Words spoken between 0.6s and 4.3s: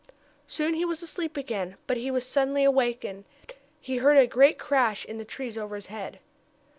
he was asleep again. But he was suddenly awakened. He heard a